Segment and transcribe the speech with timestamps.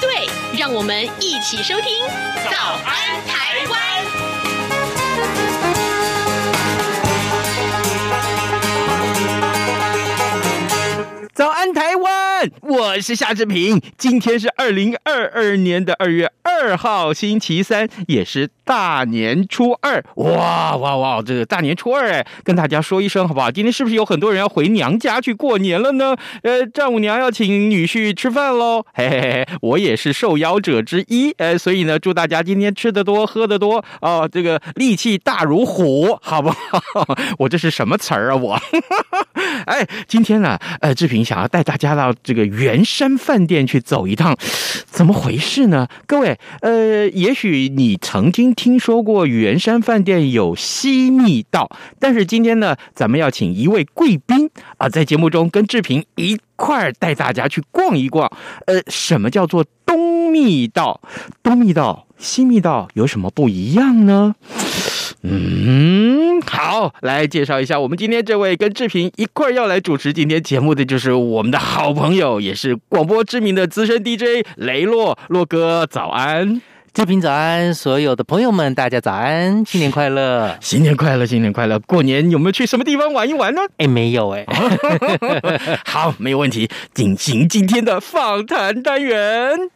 [0.00, 0.28] 对，
[0.58, 2.04] 让我们一起收听
[2.50, 4.22] 《早安台湾》。
[11.36, 13.78] 早安台湾，我是夏志平。
[13.98, 20.02] 今天是二零二二年的二月二号，星期三，也是大年初二。
[20.14, 21.20] 哇哇哇！
[21.20, 23.50] 这个大年初二，哎，跟大家说一声好不好？
[23.50, 26.16] 今天是不是有很多人要回娘家去过年了呢？
[26.42, 28.86] 呃，丈母娘要请女婿吃饭喽。
[28.94, 37.06] 嘿嘿嘿，我也是受邀者之一，呃，所以呢，祝大家今天吃得多，喝得多哦，这个力气大如虎，好不好？
[37.38, 38.36] 我这是什么词儿啊？
[38.36, 38.58] 我，
[39.66, 44.34] 哎，今天呢，呃，志平想要带大家到这个圆山饭店去走一趟，
[44.86, 45.88] 怎么回事呢？
[46.06, 58.30] 各位，呃，也许你曾经听说过圆山饭店有西密道，但是今天呢，咱们要请一位贵宾啊，在节目中跟志平一块儿带大家去逛一逛。
[58.66, 61.00] 呃，什么叫做东密道？
[61.42, 64.36] 东密道、西密道有什么不一样呢？
[65.22, 76.60] 嗯，好，来介绍一下我们今天这位跟志平一块儿要来主持今天节目的，就是我们的好朋友，也是广播知名的资深 DJ 雷洛洛哥，早安，
[76.94, 83.62] 志平早安，所有的朋友们大家早安，新年快乐，新年快乐，新年快乐，过年有没有去什么地方玩一玩呢？
[83.78, 84.46] 哎，没有哎，
[85.84, 89.70] 好，没有问题，进行今天的访谈单元。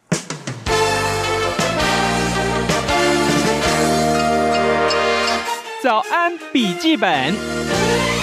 [5.81, 8.20] 早安，笔记本。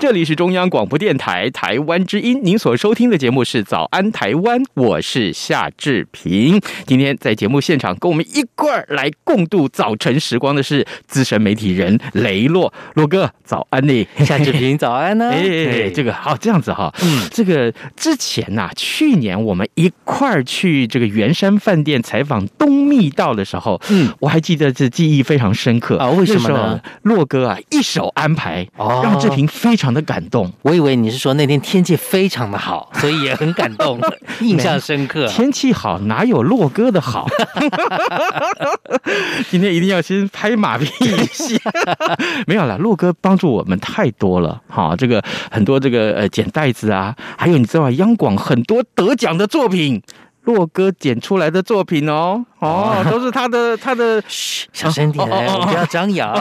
[0.00, 6.60] 这里是中央广播电台台湾之音，您所收听的节目是《早安台湾》，我是夏志平。
[6.86, 15.30] 今天在节目现场跟我们一块儿来共度早晨时光的是资深媒体人雷洛洛哥，早安呢，夏志平早安呢。
[15.34, 26.08] 哎，这个好，这样子哈，嗯，这个之前呐、啊，去年我们一块儿去这个圆山饭店采访东密道的时候，嗯，我还记得这记忆非常深刻啊。
[26.10, 26.80] 为什么呢？
[27.02, 29.87] 洛哥啊，一手安排，哦，让志平非常。
[29.92, 34.00] 的感动，我以为你是说那天天气非常的好，所以也很感动，
[34.40, 35.26] 印象深刻。
[35.28, 37.26] 天气好哪有洛哥的好？
[39.50, 41.56] 今天一定要先拍马屁一下。
[42.46, 44.60] 没有了，洛哥帮助我们太多了。
[44.68, 50.02] 好，这个很多这个呃捡袋子啊，还有你知道央广很多得奖的作品。
[50.48, 56.34] 洛哥剪出来的作品哦，哦，都是他的 他的，嘘，小声点，哦、不要张扬。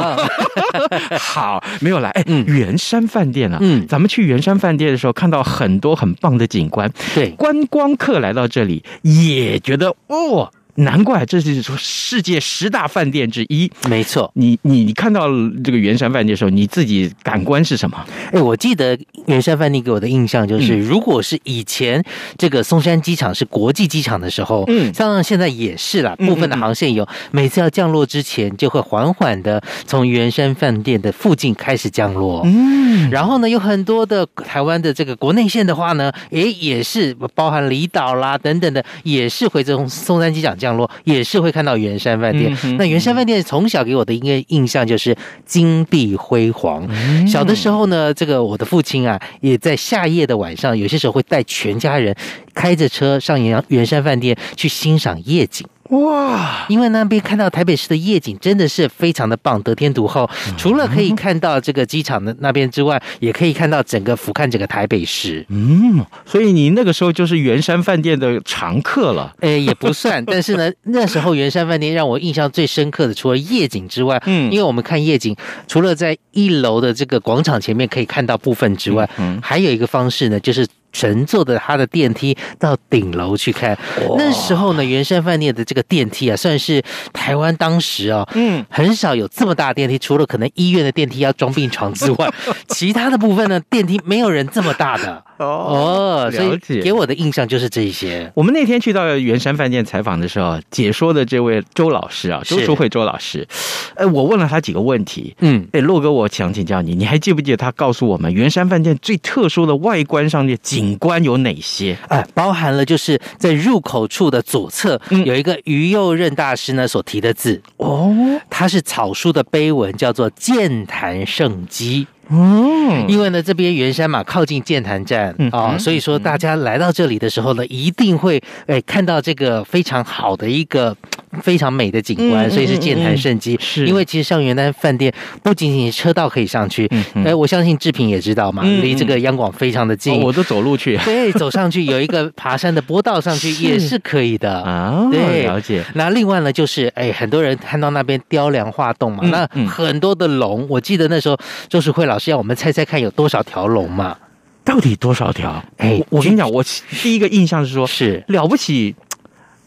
[1.19, 10.49] 好，没有来，哎，圆山饭店啊，嗯，咱们去圆山饭店的时候，看到很多很棒的景观，对，观光客来到这里也觉得哦。
[10.77, 14.29] 难怪这是说世界十大饭店之一，没错。
[14.35, 15.27] 你你你看到
[15.63, 18.05] 这个圆山饭店的时候，你自己感官是什么？
[18.31, 22.03] 哎，我记得圆山饭店给我的印象就是，如果是以前
[22.37, 40.66] 这个松山机场是国际机场的时候，嗯，像现在也是啦，部分的航线有每次要降落之前，就会缓缓的从圆山饭店的附近开始降落，嗯，然后呢，有很多的台湾的这个国内线的话呢，哎，也是包含离岛啦等等的，也是会从松山机场降。
[40.67, 42.53] 降落也是会看到圆山饭店。
[42.77, 46.85] 那圆山饭店从小给我的一个印象就是金碧辉煌。
[47.25, 52.13] 小的时候呢，这个我的父亲啊，也在夏夜的晚上，有些时候会带全家人
[52.53, 55.65] 开着车上圆圆山饭店去欣赏夜景。
[55.89, 56.65] 哇！
[56.69, 60.29] 因为那边看到台北市的夜景真的是非常的棒，得天独厚。
[60.57, 65.45] 除了可以看到这个机场的那边之外，也可以看到整个俯瞰整个台北市。
[65.49, 69.33] 嗯，所以你那个时候就是圆山饭店的常客了。
[69.39, 75.35] 哎、欸，也不算， 但是呢，那时候圆山饭店让我印象最深刻的，除了夜景之外，嗯，因为我们看夜景，
[75.67, 80.67] 除了在一楼的这个广场前面可以看到部分之外，嗯，还有一个方式呢，就是。
[80.97, 83.77] 乘坐的他的电梯到顶楼去看，
[84.17, 86.83] 那时候呢，圆山饭店的这个电梯啊，算是
[87.13, 92.33] 台湾当时哦，嗯，很少有这么大的电梯，除了可能医院的电梯要装病床之外，
[92.69, 95.23] 其他的部分呢，电梯没有人这么大的。
[95.37, 98.31] 哦，所以给我的印象就是这一些。
[98.33, 103.47] 我们那天去到圆山饭店采访的时候，解说的这位周老师啊，周淑慧周老师，
[103.95, 105.35] 呃，我问了他几个问题。
[105.39, 111.97] 嗯，哎，洛哥，我想请教你，你还记不记得他告诉我们圆山饭店最特殊的外观上的景观有哪些？
[112.07, 118.13] 哎，包含了就是在入口处的左侧有一个于右任大师呢所提的字哦，
[118.49, 122.07] 它是草书的碑文，叫做“剑潭圣迹”。
[122.29, 130.95] 嗯，因为呢，这边圆山嘛，靠近剑潭站啊、哦，所以说大家来到这里的时候呢，一定会诶看到这个非常好的一个
[131.41, 133.57] 非常美的景观，所以是健谈圣迹。
[133.59, 135.13] 是因为其实上元丹饭店
[135.43, 136.89] 不仅仅车道可以上去，
[137.25, 145.07] 哎，我相信志平也知道嘛，离这个央广非常的近，我都走路去， 对，走上去有一个爬山的坡道上去也是可以的啊。
[145.11, 145.83] 对，了解。
[145.95, 151.37] 那另外呢，就是哎，很多人看到那边雕梁画栋嘛，那很多的龙，我记得那时候
[151.69, 154.17] 周淑慧老师要我们猜猜看有多少条龙嘛？
[154.63, 155.63] 到底多少条？
[155.77, 156.63] 哎，我跟你讲，我
[157.01, 158.95] 第一个印象是说，是了不起，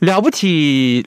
[0.00, 1.06] 了不起。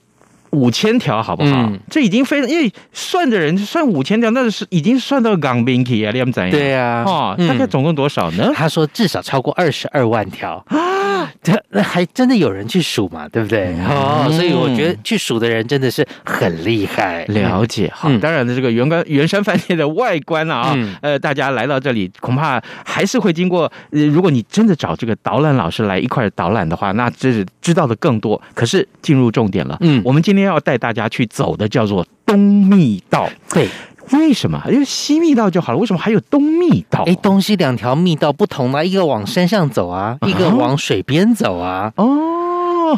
[0.53, 1.49] 五千条好不好？
[1.63, 6.51] 嗯、这已经非常，因为算的人算五千条，那是已经算到港兵去啊，你们怎样？
[6.51, 8.51] 对啊，哦，大概总共多少呢？
[8.55, 13.27] 他说至少超过二十二万条啊，这那还真的有人去数嘛？
[13.27, 13.73] 对不对？
[13.79, 17.25] 嗯、哦，所以我觉得去数的人真的是很厉害。
[17.25, 23.63] 了解，哈，嗯、当然的，这个圆关圆山饭店的外观啊，嗯、呃，大家来到这里恐怕还是会经过。
[23.89, 28.39] 呃，如果你真的找这个导览老师来一块导览的话，那这是知道的更多。
[28.53, 30.42] 可是进入重点了，嗯，我们今天。
[30.43, 33.67] 要带大家去走的叫做东密道，对，
[34.11, 34.61] 为什么？
[34.67, 37.03] 因为西密道就好了，为什么还有东密道？
[37.05, 42.41] 哎，东西两条密道不同啊，一个往山上走啊，一个往水边走啊，哦。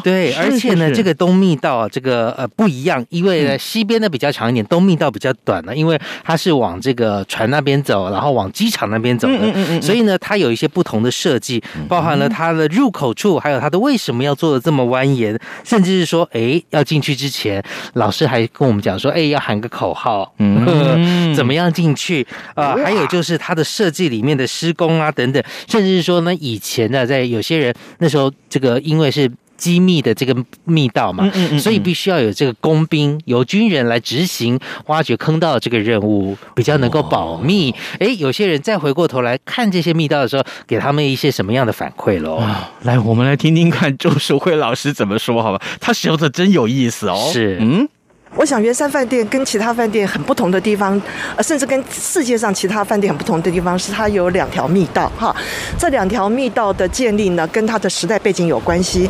[0.02, 17.62] 对，而且呢，这个东密道啊，这个呃不一样，因为呢西边的比较长一点，东密道比较短呢，因为它是往这个船那边走，然后往机场那边走的，嗯嗯所以呢，它有一些不同的设计，包含了它的入口处，还有它的为什么要做的这么蜿蜒，甚至是说，哎，要进去之前，
[17.94, 22.76] 老师还跟我们讲说，哎，要喊个口号，嗯， 怎么样进去啊？
[22.76, 29.30] 还有就是它的设计里面的施工啊等等，甚至是说呢，以前呢，在有些人那时候，这个因为是。
[29.56, 37.74] 机密的这个密道嘛，所以必须要有这个工兵，由军人来执行挖掘坑道这个任务，比较能够保密。
[37.98, 42.42] 哎，有些人再回过头来看这些密道的时候，给他们一些什么样的反馈喽？
[42.82, 45.62] 来，我们来听听看周淑慧老师怎么说，好吧？
[45.80, 47.30] 他说的真有意思哦。
[47.32, 47.88] 是，嗯。
[48.36, 51.00] 我想圆山饭店跟其他饭店很不同的地方，
[51.36, 55.34] 呃，甚至跟世界上其他饭店很不同的地方是，它有两条密道哈。
[55.78, 59.08] 这两条密道的建立呢，跟它的时代背景有关系。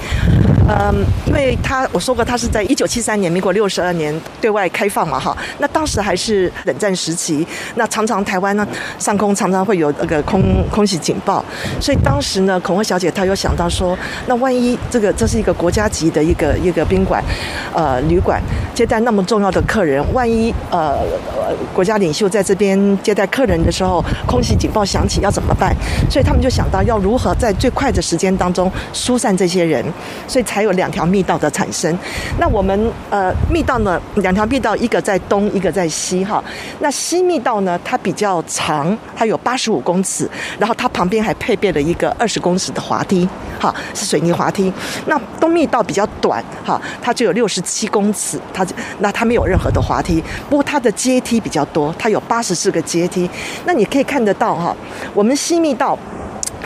[0.69, 5.37] 嗯，因为他我说过，他是在一九七三年，民国六十二年对外开放嘛哈。
[5.59, 7.47] 那当时还是冷战时期，
[7.77, 8.67] 那常常台湾呢
[8.99, 11.45] 上空常常会有那个空空袭警报，
[11.81, 13.97] 所以当时呢，孔慧小姐她有想到说，
[14.27, 17.23] 那万一这个这是一个国家级的一个一个宾馆，
[17.73, 18.43] 呃，旅馆
[18.75, 20.99] 接待那么重要的客人，万一呃
[21.73, 25.73] 国家领袖在这边接待客人的时候，空袭警报响起要怎么办？
[26.11, 29.85] 所以他们就想到要如何在最快的时间当中疏散这些人，
[30.27, 31.95] 所以才还有两条密道的产生。
[32.41, 36.43] 那我们呃密道呢，两条密道，一个在东，一个在西哈。
[36.81, 40.27] 那西密道呢，它比较长，它有八十五公尺，
[40.59, 43.29] 然后它旁边还配备了一个二十公尺的滑梯，
[43.61, 44.73] 哈，是水泥滑梯。
[45.05, 53.29] 那东密道比较短，哈，它只有六十七公尺，它就那它没有任何的滑梯，不过它的阶梯比较多，它有八十四个阶梯。
[53.67, 54.75] 那你可以看得到哈，
[55.13, 55.99] 我们西密道。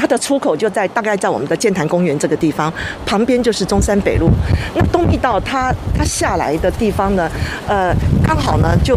[0.01, 2.73] 它的出口就在大概在我们的剑潭公园这个地方，
[3.05, 4.31] 旁边就是中山北路。
[4.75, 7.31] 那东密道它它下来的地方呢，
[7.69, 8.97] 呃，刚好呢就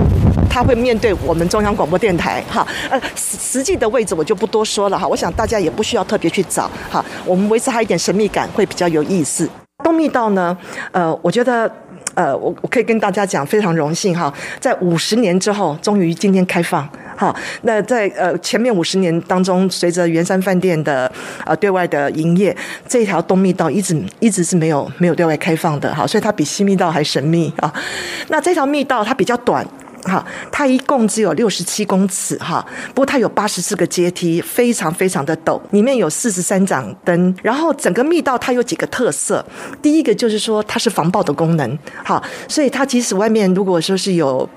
[0.50, 2.66] 它会面对我们中央广播电台哈。
[2.90, 9.50] 呃，实实际的位置我就不多说了哈，我想大家也不需要特别去找哈，我们维持它一点神秘感会比较有意思。
[9.84, 10.58] 东密道呢，
[10.94, 11.70] 呃，我觉得。
[12.16, 17.36] 呃，我我可以跟大家讲，非常荣幸哈，在五十年之后，终于今天开放哈。
[17.64, 21.12] 那在呃前面五十年当中，随着圆山饭店的
[21.46, 22.56] 呃对外的营业，
[22.88, 27.74] 这条东密道一直一直是没有没有对外开放的哈，所以它比西密道还神秘啊。
[28.28, 29.66] 那这条密道它比较短。
[30.06, 39.46] 哈，它一共只有六十七公尺哈，不过它有八十四个阶梯，非常非常的陡，里面有四十三盏灯，然后整个密道它有几个特色，
[39.82, 44.50] 第一个就是说它是防爆的功能，哈，所以它即使外面如果说是有，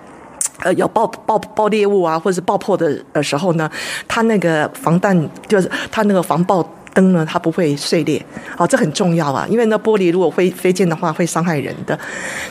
[0.62, 3.70] 呃，要爆爆爆裂物啊，或者是爆破的的时候呢，
[4.08, 6.68] 它那个防弹就是它那个防爆。
[6.96, 8.24] 灯呢，它不会碎裂，
[8.56, 11.96] 好，这很重要啊，因为那玻璃如果飞飞溅的话，会伤害人的。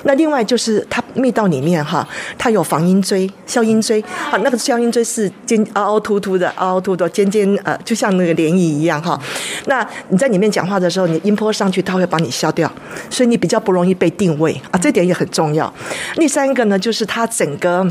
[0.03, 3.99] 那另外就是它密道里面哈，它有防音锥、消音锥，
[4.29, 9.19] 啊，那个消音锥是尖凹凹凸凸的，凹凹凸的尖尖呃，就像那个涟漪一样哈。
[9.65, 12.71] 那你在里面讲话的时候，你音波上去，它会帮你消掉，
[13.09, 15.73] 所以你比较不容易被定位啊，这点也很重要。
[16.15, 17.83] 第三个呢，就是它整个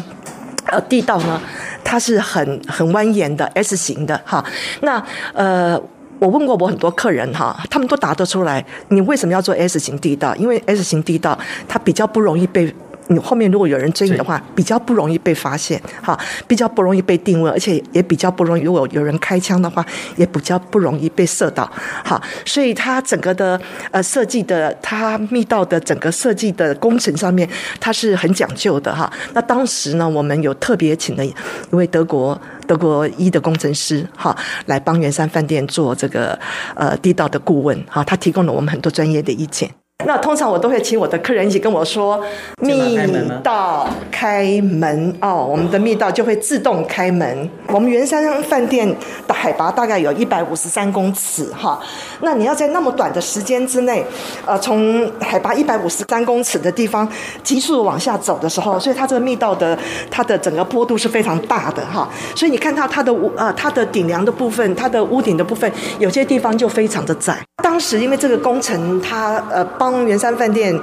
[0.67, 1.41] 呃地道呢，
[1.83, 4.45] 它是很很蜿蜒的 S 型的哈。
[4.83, 5.81] 那呃。
[6.25, 8.65] 我问过我很多客人哈，他们都答得出来。
[8.89, 10.35] 你为什么要做 S 型地道？
[10.37, 11.39] 因为 S 型地道
[11.69, 12.75] 它比较不容易被
[13.09, 18.63] 你后面如果有人追你的话，比较不容易被发现哈，比较不容易被定位，而且也比较不容易。
[18.63, 19.85] 如果有人开枪的话，
[20.17, 21.71] 也比较不容易被射到。
[22.05, 29.13] 哈，所以它整个的呃设计的，它密道的整个设计的工程上面，它是很讲究的哈。
[29.33, 31.35] 那当时呢，我们有特别请了一
[31.71, 32.41] 位德国。
[32.67, 34.35] 德国一的工程师哈，
[34.65, 36.39] 来帮圆山饭店做这个
[36.75, 39.84] 呃地道的顾问哈，他提供了我们很多专业的意见。
[40.07, 42.21] 那通常我都会请我的客人一起跟我说，
[42.61, 43.03] 密
[43.43, 47.49] 道开门哦，我们的密道就会自动开门。
[47.69, 48.89] 我们圆山饭店
[49.27, 51.81] 的海拔大概有一百五十三公尺哈，
[52.21, 54.05] 那你要在那么短的时间之内，
[54.47, 57.09] 呃，从海拔一百五十三公尺的地方
[57.43, 59.77] 急速往下走的时候，所以它这个密道的
[60.11, 67.37] 它的整个坡度是非常大的哈，所以你看到它的屋呃它的顶梁的部分，它的屋顶的部分，有些地方就非常的窄。
[67.63, 70.79] 当时因为这个工程，它呃帮圆山饭店，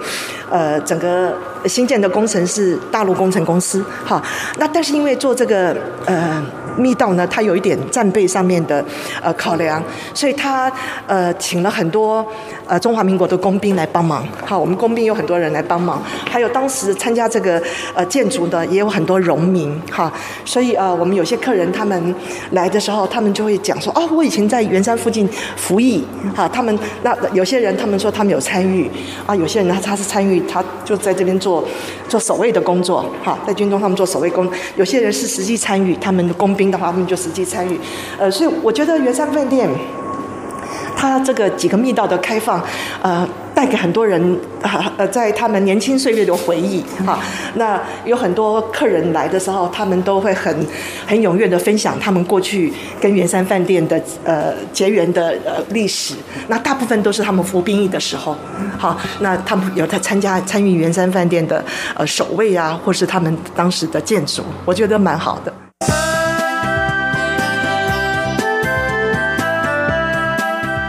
[0.49, 1.33] 呃整个
[1.65, 4.21] 新建的工程是大陆工程公司，哈，
[4.57, 5.75] 那但是因为做这个
[6.05, 6.43] 呃。
[6.77, 8.83] 密道呢，它有一点战备上面的
[9.21, 9.81] 呃考量，
[10.13, 10.71] 所以他
[11.07, 12.25] 呃请了很多
[12.67, 14.25] 呃中华民国的工兵来帮忙。
[14.45, 17.61] 好，我们工兵有很多人来帮忙，还有当时参加这个
[17.93, 20.11] 呃建筑的也有很多荣民哈。
[20.45, 22.15] 所以呃我们有些客人他们
[22.51, 26.03] 来的时候，他们就会讲说哦，我以前在圆山附近服役
[26.35, 26.47] 哈。
[26.47, 28.89] 他们那有些人他们说他们有参与
[29.25, 31.63] 啊，有些人他他是参与，他就在这边做
[32.07, 36.71] 做守卫的工作哈，在军中他们做守卫工，有些人是实际参与他们的工兵。
[36.71, 37.79] 的话，我们就实际参与，
[38.17, 39.67] 呃，所以我觉得圆山饭店，
[40.95, 42.63] 它这个几个密道的开放，
[43.01, 44.39] 呃，带给很多人
[44.97, 47.19] 呃，在他们年轻岁月的回忆哈。
[47.55, 50.55] 那有很多客人来的时候，他们都会很
[51.07, 56.13] 很踊跃的分享他们过去跟圆山饭店的呃结缘的呃历史。
[56.47, 58.37] 那大部分都是他们服兵役的时候，
[58.77, 61.63] 好，那他们有在参加参与圆山饭店的
[61.95, 65.51] 呃守卫啊，或是他们当时的建筑，我觉得蛮好的。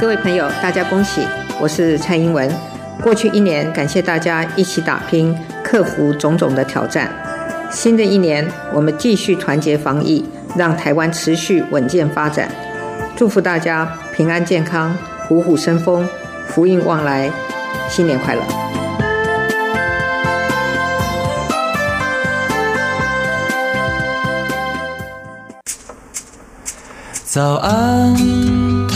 [0.03, 1.25] 各位朋友，大家恭喜！
[1.61, 2.53] 我是蔡英文。
[3.01, 5.33] 过去一年，感谢大家一起打拼，
[5.63, 7.09] 克服种种的挑战。
[7.71, 12.51] 新的一年，我们继续团结防疫，让台湾持续稳健发展。
[13.15, 14.93] 祝福大家平安健康，
[15.29, 16.05] 虎虎生风，
[16.49, 17.31] 福运旺来，
[17.89, 18.43] 新年快乐！
[27.25, 28.17] 早安，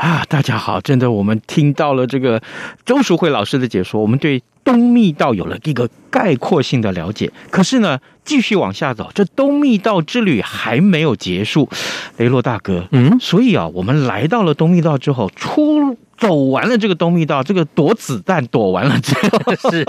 [0.00, 2.40] 啊，大家好，真的，我们听到了这个
[2.86, 7.30] 周淑慧老师的解说，我们对东密道有了一个概括性的了解。
[7.50, 11.68] 可是呢，继续往下走，这东密道之旅还没有结束。
[12.16, 19.84] 雷洛大哥，嗯，所以啊，我们来到了东密道之后，出走完了这个东密道，这个躲子弹躲完了之后， 是，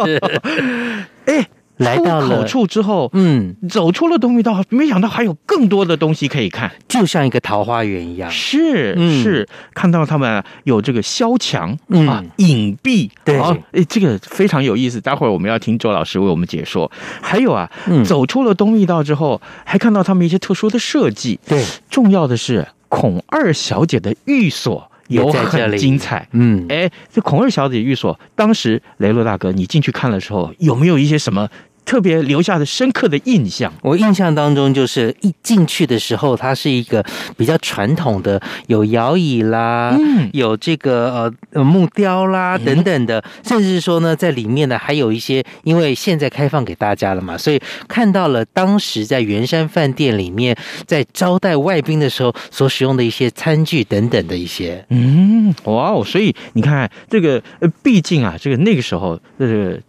[1.23, 1.47] 哎。
[1.81, 8.29] 来到了口处之后，嗯，走出了东密道，没想到还有更多的东西可以看，就像一个桃花源一样。
[8.29, 13.39] 是、嗯、是，看到他们有这个萧墙、嗯、啊，隐蔽，对，
[13.71, 15.01] 哎，这个非常有意思。
[15.01, 16.91] 待会儿我们要听周老师为我们解说。
[17.21, 21.39] 还有啊，嗯、走出了东密道之后，还看到他们一些特殊的设计。
[21.47, 26.27] 对，重要的是孔二小姐的寓所有很精彩。
[26.31, 31.49] 嗯，哎，这孔二小姐寓所，当时雷洛大哥你进去看的时候，有没有一些什么？
[31.83, 37.03] 特别留下的深刻的印象，我印象当中就是一进去的时候，它是一个
[37.35, 59.79] 比较传统的，有摇椅啦，嗯，有这个呃木雕啦等等的，甚至说呢，在里面呢还有一些，因为现在开放给大家了嘛，所以看到了当时在圆山饭店里面在招待外宾的时候所使用的一些餐具等等的一些，嗯，哇哦，所以你看这个呃，毕竟啊，这个那个时候这个。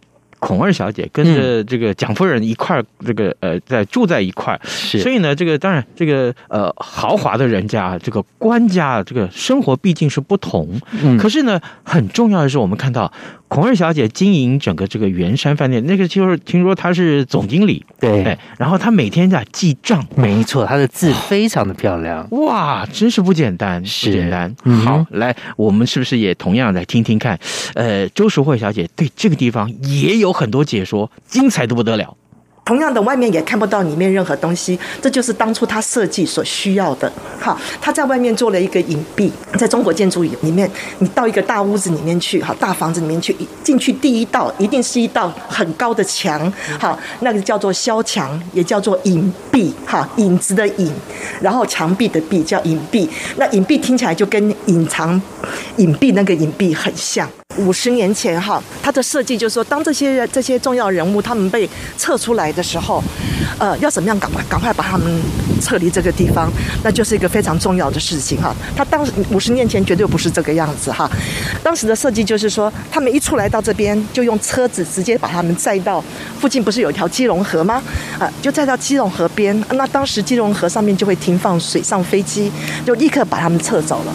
[0.43, 4.99] 孔二小姐跟着这个蒋夫人一块儿这个呃在住在一块儿，是。
[4.99, 10.67] 所以呢，这个当然这个呃豪华的人家，这个官家这个生活毕竟是不同，
[11.01, 11.17] 嗯。
[11.17, 13.09] 可是呢，很重要的是我们看到
[13.53, 22.27] 孔二小姐经营整个这个圆山饭店，那个就是听说她是总经理，对哎，然后她每天在记账，没错，她的字非常的漂亮。
[22.31, 24.55] 哇，真是不简单，是不简单。
[24.63, 27.39] 嗯好，来，我们是不是也同样来听听看？
[27.75, 32.17] 呃，周淑慧小姐对这个地方也有很多解说，精彩的不得了。
[32.65, 37.11] 同样的，外面也看不到里面任何东西，这就是当初他设计所需要的。
[37.39, 50.89] 好，他在外面做了一个隐蔽，在中国建筑里面，你到一个大屋子里面去，好，大房子里面去，进去第一道一定是一道很高的墙，好，那个叫做萧墙，也叫做隐蔽，哈，影子的影，
[51.41, 53.07] 然后墙壁的壁叫隐蔽。
[53.35, 55.21] 那隐蔽听起来就跟隐藏、
[55.75, 57.29] 隐蔽那个隐蔽很像。
[57.57, 63.03] 五十年前，哈，他的设计就是说，当这些这些重要人物他们被撤出来的时候，
[63.59, 65.21] 呃，要怎么样赶快赶快把他们
[65.61, 66.51] 撤离这个地方，
[66.83, 68.55] 那就是一个非常重要的事情哈。
[68.75, 71.09] 他当时五十年前绝对不是这个样子哈，
[71.61, 76.03] 当时的设计就是说，他们一出来到这边，就用车子直接把他们载到
[76.39, 77.81] 附近，不是有一条基隆河吗？
[78.19, 82.51] 啊，就载到基隆河边，那当时基隆河上面就会停放水上飞机，
[82.83, 84.13] 就立刻把他们撤走了。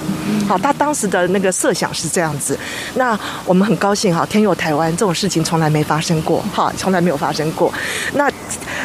[0.48, 2.58] 好，他当时的那个设想是这样子，
[2.96, 3.18] 那。
[3.44, 7.72] 我们很高兴哈，天佑台湾这种事情从来没发生过哈，从来没有发生过。
[8.14, 8.30] 那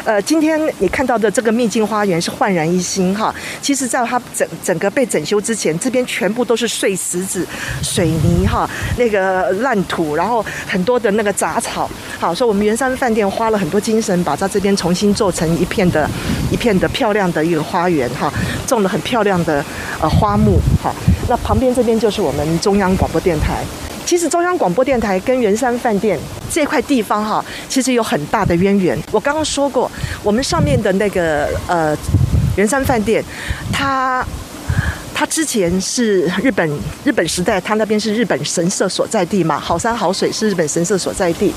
[0.04, 3.34] 呃，今天你看到的这个秘境花园是焕然一新哈。
[3.62, 7.46] 其实，在它整整个被整修之前，这边全部都是碎石子、
[7.82, 11.90] 水泥哈，那个烂土，然后很多的那个杂草。
[12.18, 16.08] 好，所以我们圆山饭店花了很多精神，把它这边重新做成一片的、
[16.50, 18.30] 一片的漂亮的一个花园哈，
[18.66, 19.64] 种了很漂亮的
[20.02, 20.92] 呃花木哈。
[21.28, 23.64] 那旁边这边就是我们中央广播电台。
[24.04, 26.18] 其实中央广播电台跟圆山饭店
[26.50, 28.98] 这块地方哈，其实有很大的渊源。
[29.10, 29.90] 我刚刚说过，
[30.22, 31.96] 我们上面的那个呃
[32.56, 33.24] 圆山饭店，
[33.72, 34.24] 它。
[35.16, 36.68] 它之前是日本
[37.04, 41.54] 日本时代，它那边是日本神社所在地嘛，好山好水是日本神社所在地。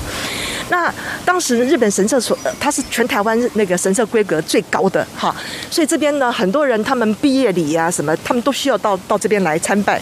[0.70, 5.34] 那当时日本神社所，它是全台湾那个神社规格最高的哈，
[5.68, 10.00] 所以这边呢，很多人他们毕业礼啊什么，他们都需要到到这边来参拜。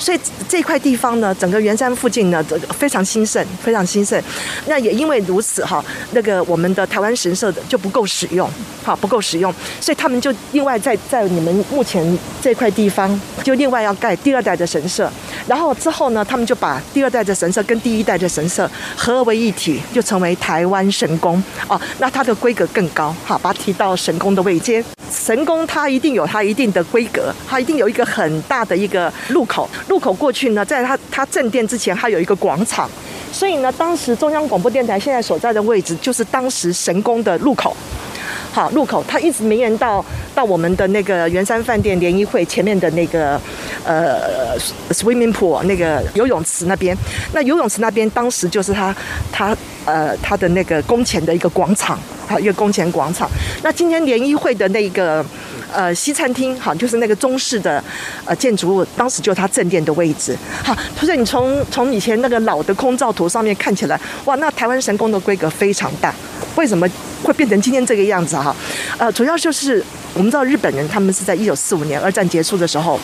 [0.00, 4.20] 所以这块地方呢，整个圆山附近呢，这个非常兴盛，非常兴盛。
[4.66, 8.50] 那也因为如此哈，那个我们的台湾神社的就不够使用，
[8.82, 15.08] 哈，不够使用，所以他们就另外在在你们目前这块地方，就另外要盖第二代的神社。
[15.46, 21.80] 然后之后呢，他们就把第二代的神社跟第一代的神社合为一体，就成为台湾神宫哦。
[21.98, 24.84] 那它的规格更高，哈，把它提到神宫的位阶。
[25.10, 29.68] 神宫它一定有它一定的规格，它一定有一个很大的一个入口。
[29.88, 32.88] 入口过去呢，在它它正殿之前，它有一个广场。
[33.32, 37.76] 所以呢，当时中央广播电台现在所在的位置，就是当时神宫的入口。
[38.52, 43.40] 好，入口它一直绵延到到我们的那个圆山饭店联谊会前面的那个
[43.84, 44.58] 呃
[44.90, 46.96] swimming pool 那个游泳池那边。
[47.32, 48.94] 那游泳池那边当时就是他
[49.30, 53.30] 他呃他的那个宫前的一个广场，好，一个宫前广场。
[53.62, 55.24] 那今天联谊会的那个
[55.72, 57.82] 呃西餐厅，好，就是那个中式的
[58.24, 60.36] 呃建筑物，当时就它正殿的位置。
[60.64, 66.12] 好，所以你从从以前那个老的空照图上面看起来，哇，那台湾神宫的规格非常大。
[66.56, 66.86] 为什么
[67.22, 68.54] 会变成今天这个样子哈？
[68.98, 69.84] 呃，主要就是
[70.14, 72.98] 我们知道日本人他们是在一九四五年二战结束的时候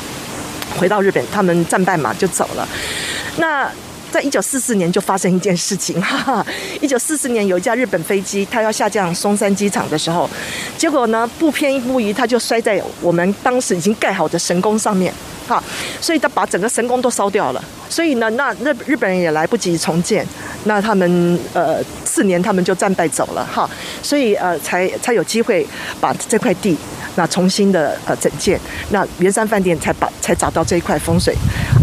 [0.78, 2.68] 回到日本，他们战败嘛就走了。
[3.38, 3.70] 那
[4.11, 6.46] 在一九四四年就发生一件事情，哈哈，
[6.80, 10.28] 一九四四年有一架日本飞机，它要下降松山机场的时候，
[10.78, 15.12] 结果呢不偏不倚，它就摔在我们当时已经盖好的神宫上面，
[15.46, 15.62] 哈，
[16.00, 17.64] 所以他把整个神宫都烧掉了。
[17.88, 20.26] 所以呢，那日日本人也来不及重建，
[20.64, 23.68] 那他们呃四年他们就战败走了，哈，
[24.02, 25.66] 所以呃才才有机会
[26.00, 26.76] 把这块地
[27.14, 31.32] 那重新的呃整建，那圆山饭店才把才找到这一块风水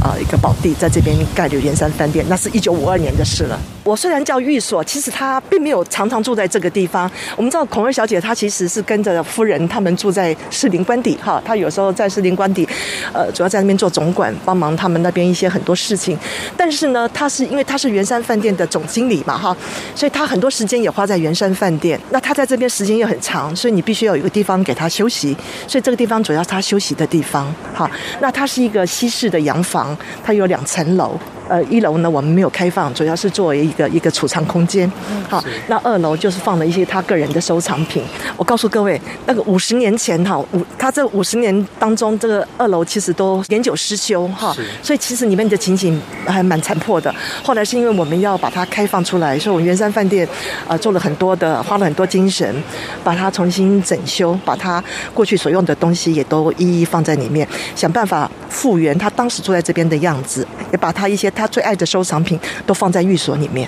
[0.02, 3.58] 啊、呃、一个宝地，在这边盖了圆山饭店，那是一九五二年的事了。
[3.84, 7.10] 我虽然叫寓所，其实他并没有常常住在这个地方。
[7.36, 12.68] 我们知道孔二小姐她其实是跟着夫人他们住在士林官邸，哈，她有时候在士林官邸，
[13.12, 16.18] 呃，主要在那边做总管，帮忙他们那边一些很多事情。
[16.56, 19.56] 但是呢，她是因为她是圆山饭店的总经理嘛，哈，
[19.94, 22.00] 所以她很多时间也花在圆山饭店。
[22.12, 25.36] 那她在这边时间又很长，所以你必须要有一个地方给她休息。
[25.68, 27.92] 所以这个地方主要是她休息的地方，哈。
[28.22, 31.20] 那它是一个西式的洋房，它有两层楼。
[31.50, 34.92] 呃，一楼呢我们没有开放，主要是作为个一个储藏空间。
[35.30, 38.04] 好，那二楼就是放了一些他个人的收藏品。
[38.38, 47.14] 我告诉各位，那个五十年前哈，五他这五十年当中，这个二楼其实都年久失修哈，所以其实里面的情景还蛮残破的。
[47.44, 50.28] 后来是因为我们要把它开放出来，所以我们圆山饭店
[50.68, 52.64] 呃做了很多的，花了很多精神，
[53.04, 54.84] 把它重新整修，把它
[55.14, 63.63] 过去所用的东西也都一一放在里面，想办法复原他当时住在这边的样子，也把他一些他最爱的收藏品都放在寓所里面。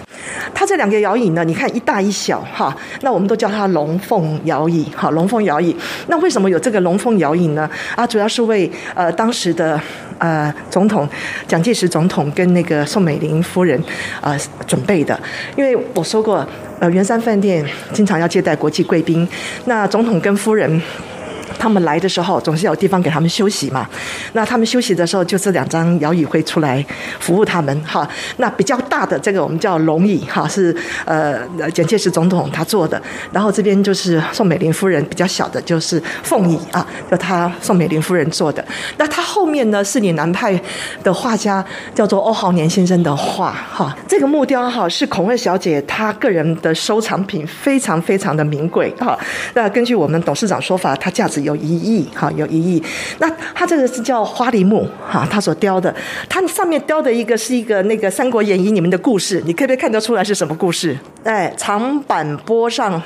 [0.54, 5.76] 他这两个摇椅呢，你看一大一小哈，那我们都叫它龙凤摇椅，哈，龙凤摇椅。
[6.08, 7.70] 那为什么有这个龙凤摇椅呢？
[7.96, 9.80] 啊，主要是为呃当时的
[10.18, 11.08] 呃总统
[11.48, 13.82] 蒋介石总统跟那个宋美龄夫人
[14.22, 15.20] 呃准备的，
[15.56, 16.48] 因为我说过，
[16.80, 19.28] 呃圆山饭店经常要接待国际贵宾，
[19.66, 20.82] 那总统跟夫人。
[21.58, 23.88] 他们来的时候总是有地方给他们休息嘛，
[24.34, 26.84] 那他们休息的时候就这两张摇椅会出来
[27.20, 28.08] 服务他们哈。
[28.38, 38.66] 那比较大的这个我们叫龙椅哈，是呃蒋介石总统他坐的，然后这边就是宋美龄夫人比较小的就是凤椅啊，就他宋美龄夫人坐的。
[38.98, 40.60] 那他后面呢是岭南派
[41.04, 49.18] 的画家叫做欧豪年先生的画哈，这个木雕哈是孔二小姐她个人的收藏品，非常非常的名贵哈。
[49.54, 51.35] 那根据我们董事长说法，它价值。
[51.42, 52.82] 有一亿，哈，有一亿。
[53.20, 55.94] 那它这个是叫花梨木，哈，它所雕的，
[56.28, 60.98] 它上面雕的一个是一个那个《三国演义》里面的故事，你可不可以看得出来是什么故事？
[61.26, 63.00] 哎，长坂坡上，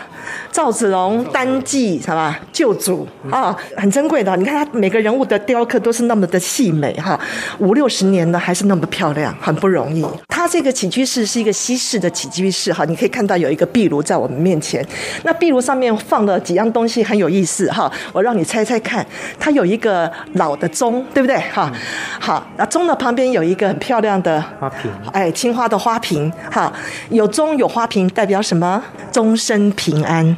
[0.51, 2.33] 赵子龙单骑，什么？
[2.53, 4.35] 救主啊，很珍贵的。
[4.37, 7.19] 你看他每个人物的雕刻都是那么的细美，哈，
[7.57, 10.05] 五六十年了还是那么漂亮，很不容易。
[10.27, 14.85] 它这个起居室是一个西式的起居室，哈，你可以看到有一个壁炉在我们面前，
[15.23, 18.29] 那壁炉上面放了几样东西很有意思，哈，我让。
[18.29, 19.03] 让你猜猜看，
[19.39, 21.35] 它有一个老的钟，对不对？
[21.51, 21.73] 哈，
[22.19, 26.71] 好，那钟的旁边有一个很漂亮的花瓶，哎，青花的花瓶，哈，
[27.09, 28.81] 有钟有花瓶代表什么？
[29.11, 30.35] 终身平安。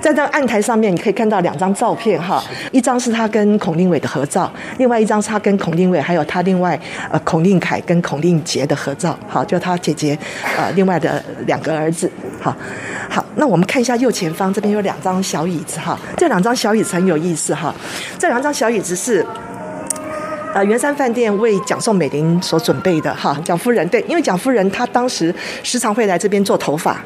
[0.00, 6.78] 在这个案台上面，你可以看到两张照片哈，一张是他跟孔令伟的合照，另外一张是他跟孔令伟还有他另外
[7.10, 10.18] 呃孔令凯跟孔令杰的合照，好，就他姐姐
[10.58, 12.54] 呃另外的两个儿子，好，
[13.08, 17.72] 好，那我们看一下右前方这边有两张小椅子哈，这两张小椅子很有意思哈，
[18.18, 19.24] 这两张小椅子是。
[20.54, 27.00] 呃，圆山饭店为蒋宋美龄所准备的哈，蒋夫人对，因为蒋夫人她当时时常会来这边做头发，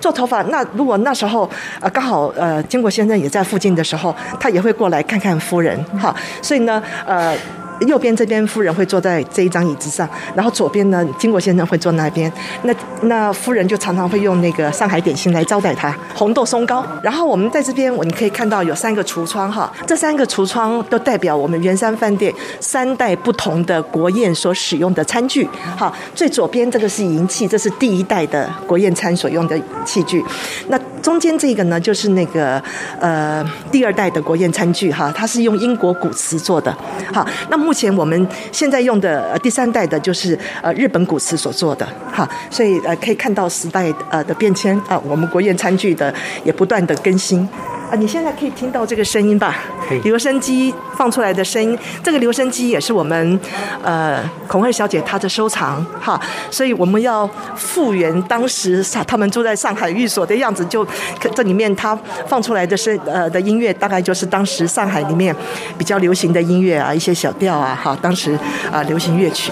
[0.00, 0.42] 做头发。
[0.42, 1.48] 那如果那时候
[1.80, 6.14] 呃刚好呃经国先生也在附近的时候，他也会过来看看夫人哈。
[6.42, 7.36] 所以呢，呃。
[7.86, 12.30] 右边这边夫人会坐在这一张椅子上，然后左边呢，经国先生会坐那边。
[12.62, 16.84] 那那夫人就常常会用那个上海点心来招待他，红豆松糕。
[17.02, 25.48] 然后我们在这边，我们可以看到有三个橱窗哈，这三个橱窗都代表我们圆山饭店三代不同的国宴所使用的餐具。
[25.76, 30.24] 好，最左边这个是银器，这是第一代的国宴餐所用的器具。
[30.68, 32.62] 那中间这个呢，就是那个
[33.00, 36.76] 呃第二代的国宴餐具哈，它是用英国古瓷做的。
[37.12, 41.86] 好，那么目前我们现在用的第三代的，就是呃日本古瓷所做的。
[42.10, 46.12] 哈，所以呃可以看到时代呃的变迁啊，我们国宴餐具的
[46.44, 47.46] 也不断的更新。
[47.90, 49.56] 啊，你现在可以听到这个声音吧？
[50.04, 53.40] 留声机放出来的声音，这个留声机也是我们
[53.82, 56.20] 呃孔二小姐她的收藏哈，
[56.50, 60.86] 所以我们要复原当时他们住在上海寓所的样子，就
[61.34, 65.34] 这里面她放出来的声呃的音乐，大概就是当时上海里面
[65.78, 68.38] 比较流行的音乐啊，一些小调啊，哈，当时
[68.70, 69.50] 啊流行乐曲。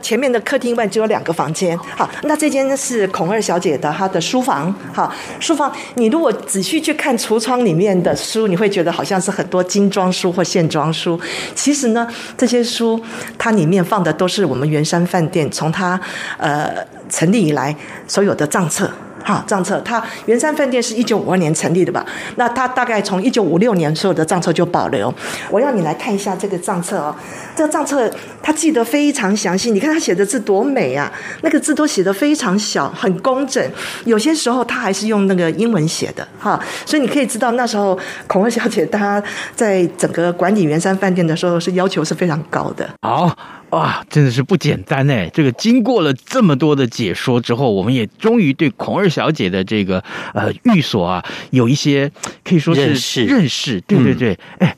[0.00, 11.20] 前面的客厅外只有两个房间，好，那这间是孔二小姐的她的书房，好，书房你如果仔细去看橱窗里面的书，你会觉得好像是很多精装书或线装书，
[11.54, 13.00] 其实呢，这些书
[13.38, 16.00] 它里面放的都是我们圆山饭店从它
[16.38, 16.72] 呃
[17.08, 17.74] 成立以来
[18.06, 18.90] 所有的账册。
[19.24, 22.04] 好，账册，它圆山饭店是一九五二年成立的吧？
[22.36, 25.12] 那它大概从一九五六年所有的账册就保留。
[25.50, 27.14] 我要你来看一下这个账册哦，
[27.54, 28.10] 这个账册
[28.42, 33.62] 它记得非常详细，你看它写的字多美啊，那个字都写得非常小，很工整。
[34.04, 39.22] 有些时候它还是用那个英文写的，哈，所以你可以知道那时候孔二小姐她
[39.54, 42.88] 在整个管理圆山饭店的时候是要求是非常高的。
[43.02, 43.36] 好。
[43.70, 45.30] 哇，真的是不简单哎！
[45.32, 50.02] 这个经过了这么多的解说之后，我们也终于对孔二小姐的这个
[50.34, 52.10] 呃寓所啊有一些
[52.44, 53.24] 可以说是认识。
[53.24, 54.76] 认识，对对对，哎、嗯，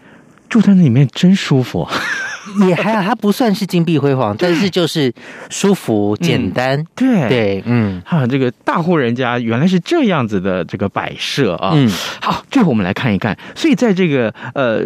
[0.48, 1.88] 住在那里面真舒服。
[2.68, 5.12] 也还好，它不算是金碧辉煌，但是就是
[5.48, 6.78] 舒服简单。
[6.78, 11.72] 嗯、对对，嗯，哈，这个大户人家原来是这样子的这个摆设啊。
[11.74, 13.36] 嗯，好，最后我们来看一看。
[13.54, 14.82] 所以在这个呃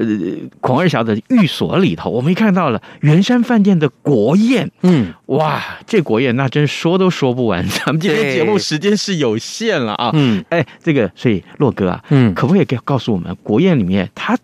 [0.60, 4.70] 孔二小的寓所里头，我们也看到了圆山饭店的国宴。
[4.82, 7.66] 嗯，哇，这国宴那真说都说不完。
[7.68, 10.10] 咱们今天节目时间是有限了啊。
[10.14, 14.36] 嗯，哎，这个所以洛哥啊，嗯，可不可以给告诉我们国宴里面它？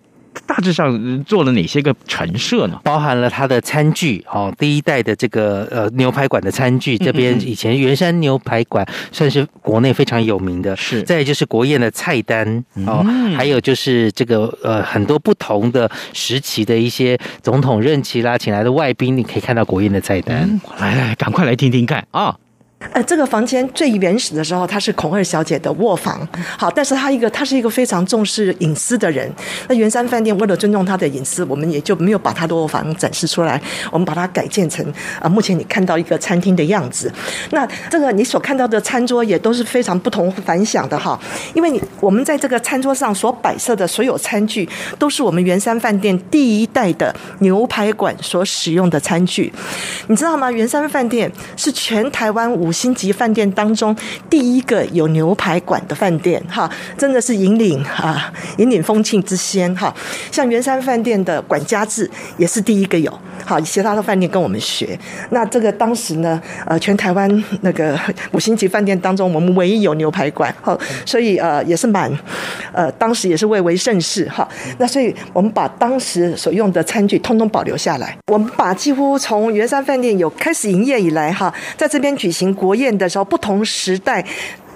[0.53, 2.79] 大致上做了哪些个陈设呢？
[2.85, 10.77] 包含了它的餐具哦，第一代的这个呃牛排馆的餐具，这边以前圆山牛排馆算是国内非常有名的。
[10.77, 13.03] 是，再就是国宴的菜单哦，
[13.35, 20.43] 还有就是这个呃很多不同的时期的一些总统任期啦，请来的外宾，你可以看到国宴的菜单。
[20.43, 22.37] 嗯、来来，赶快来听听看啊！
[22.93, 26.27] 呃，这个房间最原始的时候，它是孔二小姐的卧房。
[26.59, 29.31] 好，但是她一个，她是一个非常重视隐私的人。
[29.69, 34.85] 那圆山饭店为了尊重她的隐私，我们也就没有把她的卧房展示出来，我们把它改建成
[35.17, 37.11] 啊、呃，目前你看到一个餐厅的样子。
[37.51, 41.19] 那这个你所看到的餐桌也都是非常不同凡响的哈，
[41.55, 44.69] 因为你我们在这个餐桌上所摆设的所有餐具，
[44.99, 49.53] 都是我们圆山饭店第一代的牛排馆所使用的餐具。
[50.09, 50.51] 你知道吗？
[50.51, 53.95] 圆山饭店是全台湾五星级饭店当中
[54.31, 59.95] 第一个有牛排馆的饭店，哈，真的是引领啊，引领风庆之先，哈。
[60.31, 63.13] 像圆山饭店的管家制也是第一个有，
[63.45, 64.99] 好，其他的饭店跟我们学。
[65.31, 67.99] 那这个当时呢，呃，全台湾那个
[68.33, 72.11] 五星级饭店当中，我们唯一有牛排馆，好，所以呃也是蛮，
[72.73, 74.49] 呃，当时也是蔚为盛世，哈。
[74.79, 84.25] 那所以我们把当时所用的餐具通通保留下来，我们把几乎从圆山饭店有开始营业以来，哈，在这边举行国宴的时候，不同时代。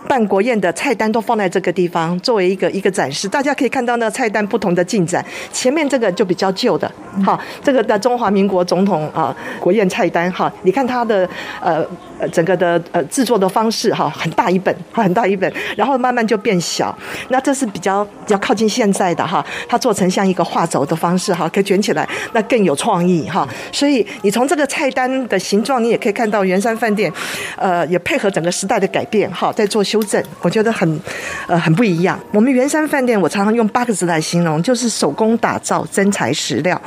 [0.09, 5.25] 办国宴的菜单都放在这个地方，作为一个一个展示，大家可以看到那菜单不同的进展。
[5.53, 6.89] 前面这个就比较旧的，
[7.25, 11.29] 哈，这个的中华民国总统啊国宴菜单，哈，你看它的
[11.61, 11.85] 呃
[12.19, 16.97] 呃整个的呃制作的方式，哈，很大一本，很大一本，然后慢慢就变小。
[17.29, 23.47] 那这是比较比较靠近现在的哈，它做成像一个画轴的方式，哈，可以卷起来，那更有创意哈。
[23.71, 27.13] 所以你从这个菜单的形状，你也可以看到圆山饭店，
[27.57, 30.03] 呃，也配合整个时代的改变，哈，在做修。
[30.07, 31.01] 正，我觉得很，
[31.49, 32.17] 呃，很不一样。
[32.31, 36.81] 我们圆山饭店，我常常用八个字来形容，就是手工打造，真材实料。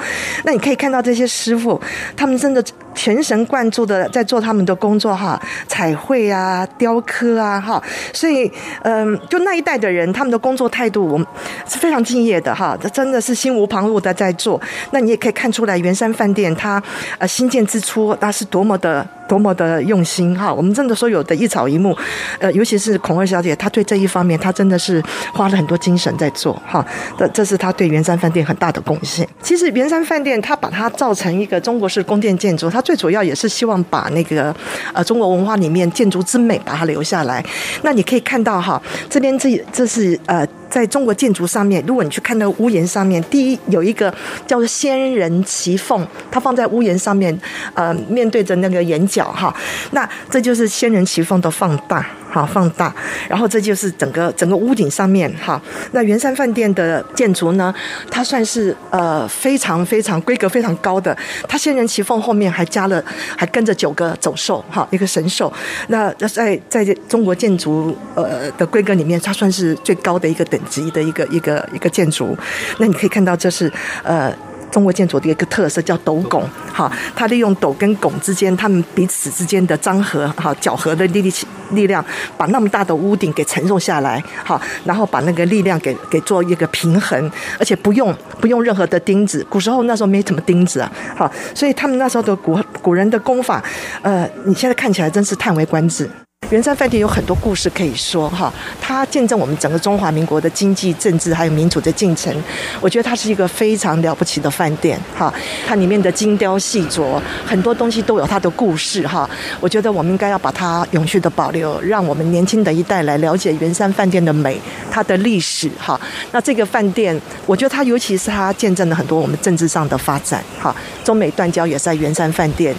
[0.45, 1.77] 那你可以看到这些师傅，
[2.15, 7.81] 他们真的全神贯注的在做他们的工作哈，彩绘啊，雕刻啊，哈。
[8.13, 8.51] 所以，
[8.83, 11.25] 嗯、就那一代的人，他们的工作态度，我们
[11.67, 12.77] 是非常敬业的哈。
[12.81, 14.59] 这真的是心无旁骛的在做。
[14.91, 16.81] 那你也可以看出来，圆山饭店它
[17.17, 19.07] 呃新建之初，那是多么的。
[19.29, 20.51] 多么的用心哈！
[20.51, 21.95] 我们真的说有的一草一木，
[22.39, 24.99] 呃，尤其是孔二小姐，她对这一方面，她真的是
[25.31, 26.83] 花了很多精神在做哈。
[27.15, 29.29] 这这是她对圆山饭店很大的贡献。
[29.43, 34.55] 其实圆山饭店，它把它造成一个中国式宫殿建筑，它最主要也是希望把那个
[34.93, 37.43] 呃中国文化里面建筑之美把它留下来。
[37.83, 40.47] 那你可以看到哈，这边这这是呃。
[40.69, 44.13] 在中国建筑上面，如果你去看那个屋檐上面，第一有一个
[44.45, 47.37] 叫做仙人骑凤，它放在屋檐上面，
[47.73, 49.53] 呃，面对着那个檐角哈，
[49.91, 52.05] 那这就是仙人骑凤的放大。
[52.31, 52.93] 好，放大，
[53.27, 55.59] 然后这就是整个整个屋顶上面哈。
[55.93, 57.73] 那圆山饭店的建筑呢，
[58.11, 61.17] 它算是呃非常非常规格非常高的。
[61.47, 63.03] 它仙人骑凤后面还加了，
[63.35, 65.51] 还跟着九个走兽哈，一个神兽。
[65.87, 72.37] 那在在中国建筑呃的规格里面，它算是最高的一个等级的一个一个一个建筑。
[72.79, 73.71] 那你可以看到，这是
[74.03, 74.33] 呃。
[74.71, 81.33] 中国建筑的一个特色叫斗拱，哈，它利用斗跟拱之间，它们彼此之间的张合，哈，角合的力力
[81.71, 82.05] 力量，
[82.37, 93.63] 把那么大的屋顶给承受下来，哈，然后把那个力量给给做一个平衡，而且不用不用任何的钉子，古时候那时候没什么钉子啊，哈，所以他们那时候的古古人的功法，
[94.03, 96.07] 呃，你现在看起来真是叹为观止。
[96.49, 102.35] 圆山饭店有很多故事可以说哈，它见证我们整个中华民国的经济、政治还有民主的进程。
[102.81, 105.31] 我觉得它是一个非常了不起的饭店哈，
[105.67, 109.29] 它里面的精雕细琢，很多东西都有它的故事哈。
[109.59, 114.59] 我觉得我们应该要把它永续的保留，让我们年轻的一代来了解圆山饭店的美，
[114.89, 116.01] 它的历史哈。
[116.31, 120.75] 那这个饭店，我觉得它尤其是它见证了很多我们政治上的发展哈。
[121.03, 122.75] 中美断交也在圆山饭店。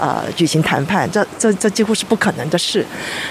[0.00, 2.84] 呃，举行谈判，这这这几乎是不可能的事。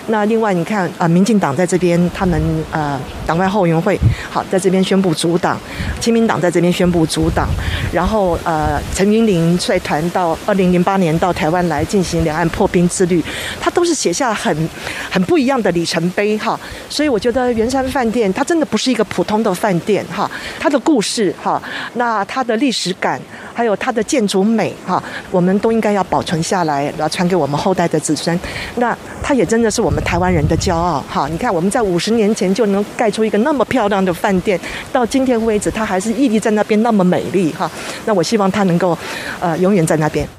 [0.08, 3.99] 那另外，你看啊、民进党在这边，他们呃，党外后援会
[4.30, 5.58] 好在这边宣布阻挡，
[5.99, 7.47] 亲民党在这边宣布阻挡，
[7.91, 13.23] 然后呃，陈云林率团到二零零八年到台湾来进行两岸破冰之旅，
[13.60, 14.69] 他都是写下很
[15.10, 16.60] 很不一样的里程碑哈。
[16.89, 21.62] 所以我觉得圆山饭店它真的不是一个普通的饭店哈，它的故事哈，
[21.93, 23.21] 那它的历史感。
[23.58, 28.39] 还有它的建筑美哈，我们都应该要保存下来，然后传给我们后代的子孙。
[28.76, 31.28] 那它也真的是我们台湾人的骄傲哈。
[31.28, 34.60] 你看我们在五十年前就能盖出一个那么漂亮的饭店，
[34.93, 37.67] 到今天为止它还是屹立在那边那么美丽哈。
[38.06, 38.96] 那我希望它能够
[39.39, 40.30] 呃永远在那边。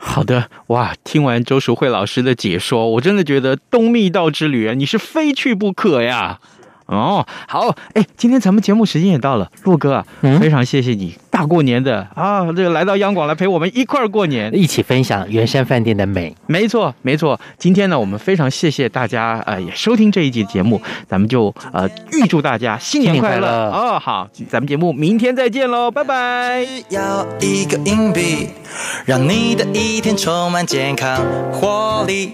[0.00, 0.94] 好的，哇！
[1.02, 6.38] 听完周淑慧老师的解说，我真的觉得东密道之旅啊，你是非去不可呀。
[6.88, 16.34] 哦，好，哎，今天咱们节目时间也到了，洛哥啊，嗯、非常谢谢你，大过年的啊，这个来到央广来陪我们一块儿过年，一起分享圆山饭店的美。
[16.46, 17.38] 没错，没错。
[17.58, 23.98] 今天呢，我们非常谢谢大家，呃，也收听这一集节目，咱们就呃预祝大家新年快乐哦。
[23.98, 26.66] 好，咱们节目明天再见喽，拜拜。
[26.88, 28.48] 要一个硬币，
[29.04, 31.20] 让你的一天充满健康
[31.52, 32.32] 活力。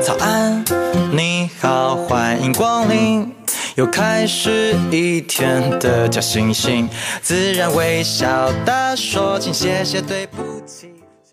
[0.00, 0.64] 早安，
[1.12, 3.32] 你好，欢迎光临。
[3.76, 6.88] 又开始一天的假惺惺，
[7.20, 10.95] 自然微笑地说，请谢谢对不起。